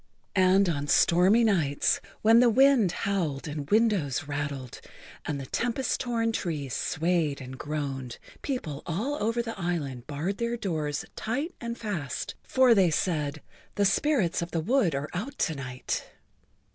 [0.35, 4.81] And on stormy nights, when the wind howled and windows rattled
[5.25, 10.57] and the tempest torn trees swayed and groaned, people all over the island barred their
[10.57, 13.43] doors tight and fast, for they said:
[13.75, 16.03] "The spirits of the wood are out to night."